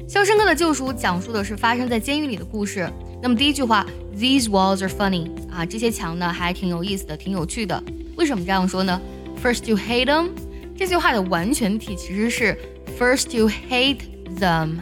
[0.07, 2.89] 肖申克的救赎讲述的是发生在监狱里的故事。
[3.21, 3.85] 那么第一句话，
[4.15, 7.83] These walls are funny 啊，这些墙呢还挺有意思的，挺有趣的。
[8.15, 9.01] 为什么这样说呢？
[9.43, 10.29] First you hate them，
[10.77, 12.57] 这句话的完全体其实是
[12.98, 14.00] First you hate
[14.38, 14.78] them。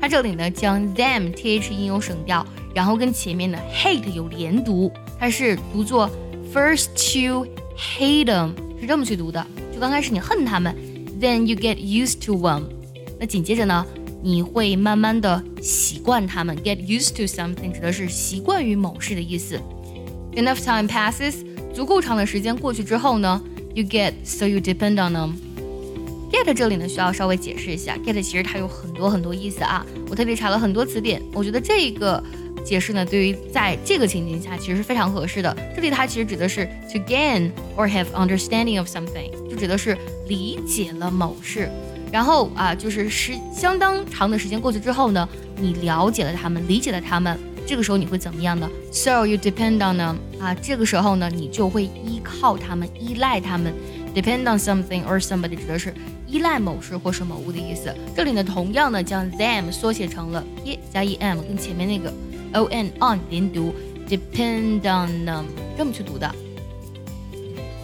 [0.00, 6.08] 它这里呢将 them th 音有省掉，然后跟前面的 hate 有连读，它是读作。
[6.54, 10.74] First you hate them 是这么去读的，就刚开始你恨他们
[11.20, 12.62] ，then you get used to them。
[13.18, 13.84] 那紧接着呢，
[14.22, 19.60] 你会慢慢的习惯他们，get used to something 指的是习惯于某事的意思。
[20.36, 23.42] Enough time passes，足够长的时间过去之后呢
[23.74, 25.32] ，you get so you depend on them。
[26.44, 32.22] Get 这里呢需要稍微解释一下，get 其实它有很多很多意思啊，我特别查了很多词典，我觉得这个。
[32.64, 35.56] 解释呢，对于在这个情境下其实是非常合适的。
[35.72, 41.70] 这里它其实指的是 to gain or have understanding of something，就指的是理解了某事。
[42.10, 53.72] 然后啊，就是时相当长的时间过去之后呢，你了解了他们，理解了他们，这个时候你会怎么样呢？So you depend on them 啊，这个时候呢，你就会依靠他们，依赖他们。
[54.16, 55.92] Depend on something or somebody 指的是
[56.26, 57.94] 依赖某事或是某物的意思。
[58.16, 62.10] 这里呢，同样呢，将 them 缩写成了 e 加 e m，跟前面那个。
[62.54, 63.74] o n on 连读
[64.08, 65.44] ，depend on them
[65.76, 66.34] 这么去读的。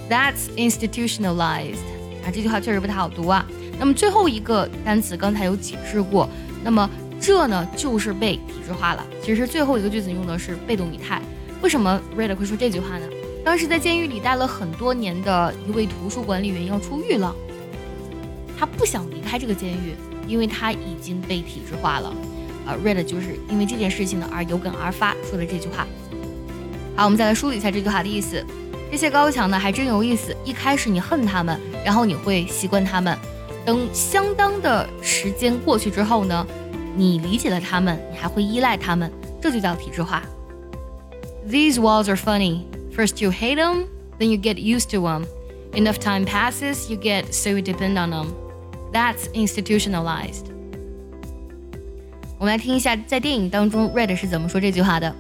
[0.09, 1.85] That's institutionalized
[2.25, 3.45] 啊，这句话确实不太好读啊。
[3.79, 6.27] 那么最后一个单词刚才有解释过，
[6.65, 6.89] 那么
[7.21, 9.05] 这呢就是被体制化了。
[9.23, 11.21] 其实最后一个句子用的是被动语态。
[11.61, 13.07] 为什么 Red 会说这句话呢？
[13.45, 17.35] 当时在监狱里待了很多年的一位图书管理员要出狱了，
[18.59, 19.95] 他不想离开这个监狱，
[20.29, 22.15] 因为他已经被体制化了。
[22.65, 25.87] 呃，Red 就是因为这件事情呢而有感而发说的这句话。
[26.95, 28.45] 好，我们再来梳理一下这句话的意思。
[28.91, 30.37] 这些高墙呢还真有意思。
[30.45, 33.19] 一开始你恨他们，然后你会习惯他们。
[33.65, 36.47] 等相当的时间过去之后呢，
[36.95, 39.11] 你理解了他们，你还会依赖他们，
[39.41, 40.23] 这就叫体制化。
[41.49, 42.61] These walls are funny.
[42.92, 43.88] First you hate them,
[44.20, 45.28] then you get used to them.
[45.74, 48.34] Enough time passes, you get so you depend on them.
[48.92, 50.46] That's institutionalized.
[52.40, 55.14] 我们来听一下，在电影当中，Red 是怎么说这句话的。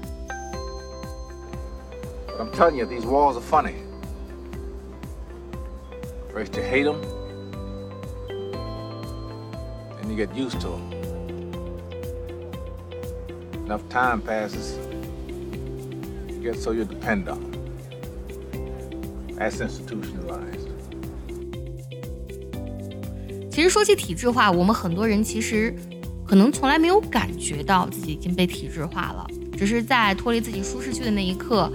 [2.39, 3.73] I'm telling you, these walls are funny.
[6.33, 7.01] First you hate them,
[9.99, 10.81] and you get used to them.
[13.65, 14.77] Enough time passes,
[16.29, 17.50] you get so you depend on them.
[19.42, 20.68] As institutionalized.
[23.50, 25.74] 其实说起体制化，我们很多人其实。
[26.24, 31.70] 可能从来没有感觉到自己已经被体制化了，只是在脱离自己舒适区的那一刻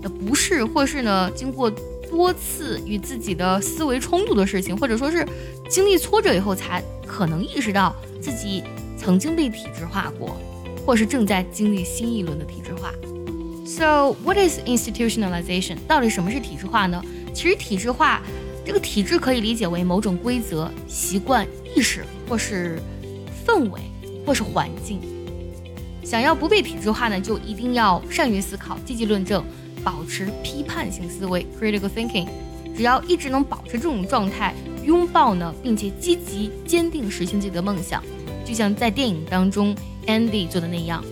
[0.00, 1.68] 的不适，或是呢经过
[2.08, 5.26] 多次与自己的思维冲突的事情，或者说是
[5.68, 8.62] 经历挫折以后，才可能意识到自己
[8.96, 10.36] 曾经被体制化过，
[10.86, 12.94] 或是正在经历新一轮的体制化。
[13.66, 15.76] So what is institutionalization？
[15.88, 17.02] 到底什么是体制化呢？
[17.34, 18.22] 其实体制化
[18.64, 22.80] 这个体制可以理解为某种规则、习惯、意识或是
[23.44, 23.80] 氛围。
[24.26, 24.98] 或是环境，
[26.02, 29.44] 想要不被体制化呢，就一定要善于思考、积极论证，
[29.84, 32.26] 保持批判性思维 （critical thinking）。
[32.76, 34.52] 只要一直能保持这种状态，
[34.82, 38.02] 拥抱呢，并且积极坚定实现自己的梦想，
[38.44, 39.72] 就像在电影当中
[40.08, 41.04] Andy 做的那样。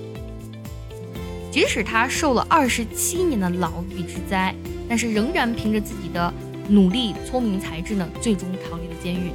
[1.55, 4.53] 即使他受了二十七年的牢狱之灾，
[4.89, 6.35] 但是仍然凭着自己的
[6.69, 9.31] 努力、聪明才智呢，最终逃离了监狱。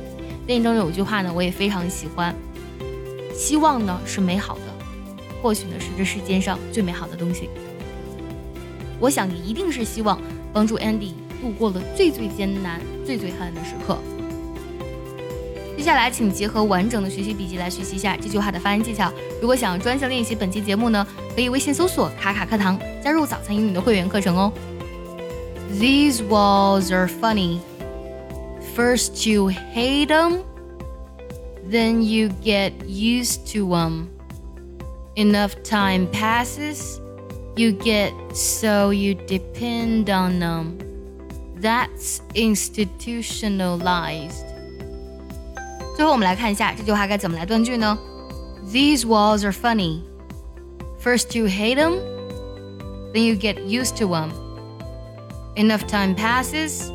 [0.46, 2.36] 电影中有句话呢，我也非常喜欢。
[3.34, 4.64] 希望呢是美好的，
[5.42, 7.50] 或许呢是这世间上最美好的东西。
[9.00, 10.22] 我想你一定是希望
[10.52, 13.98] 帮助 Andy 度过了最最艰难、最最黑暗的时刻。
[15.79, 19.13] 接下来，请结合完整的学习笔记来学习一下这句话的发音技巧。
[19.41, 24.53] 如果想要专项练习本期节目呢，可以微信搜索“卡卡课堂”，加入早餐英语的会员课程哦。
[25.79, 27.59] These walls are funny.
[28.77, 30.43] First you hate them,
[31.71, 34.09] then you get used to them.
[35.17, 37.01] Enough time passes,
[37.57, 40.79] you get so you depend on them.
[41.61, 44.45] That's institutionalized.
[45.99, 47.99] 最后我们来看一下这句话该怎么来断句呢？
[48.73, 50.03] These walls are funny.
[51.03, 52.01] First you hate them,
[53.13, 54.31] then you get used to them.
[55.57, 56.91] Enough time passes,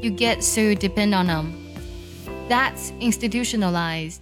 [0.00, 1.52] you get so you depend on them.
[2.48, 4.20] That's institutionalized.